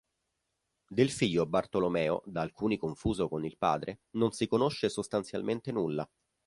Del 0.89 1.11
figlio 1.11 1.45
Bartolomeo, 1.45 2.23
da 2.25 2.41
alcuni 2.41 2.75
confuso 2.75 3.29
con 3.29 3.45
il 3.45 3.55
padre, 3.59 3.99
non 4.15 4.31
si 4.31 4.47
conosce 4.47 4.89
sostanzialmente 4.89 5.71
nulla. 5.71 6.09